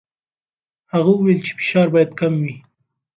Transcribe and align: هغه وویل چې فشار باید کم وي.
هغه 0.93 1.11
وویل 1.13 1.39
چې 1.47 1.51
فشار 1.59 1.87
باید 1.93 2.11
کم 2.19 2.33
وي. 2.43 2.55